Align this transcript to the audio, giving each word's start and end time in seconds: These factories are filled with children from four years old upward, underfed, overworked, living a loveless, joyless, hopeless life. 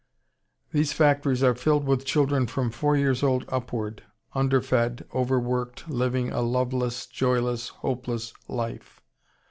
These 0.71 0.93
factories 0.93 1.43
are 1.43 1.53
filled 1.53 1.85
with 1.85 2.05
children 2.07 2.47
from 2.47 2.71
four 2.71 2.97
years 2.97 3.21
old 3.21 3.45
upward, 3.49 4.01
underfed, 4.33 5.03
overworked, 5.13 5.87
living 5.91 6.31
a 6.31 6.41
loveless, 6.41 7.05
joyless, 7.05 7.67
hopeless 7.67 8.33
life. 8.47 8.99